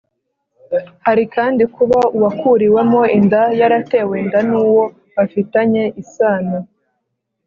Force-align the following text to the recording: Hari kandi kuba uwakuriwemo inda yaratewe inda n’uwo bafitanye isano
Hari 1.05 1.23
kandi 1.35 1.63
kuba 1.75 1.99
uwakuriwemo 2.17 3.01
inda 3.17 3.41
yaratewe 3.59 4.13
inda 4.23 4.39
n’uwo 4.49 4.83
bafitanye 5.15 5.83
isano 6.01 6.57